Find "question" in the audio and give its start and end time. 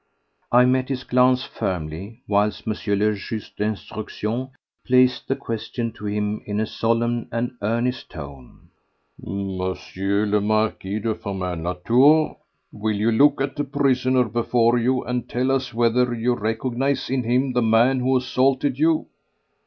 5.35-5.91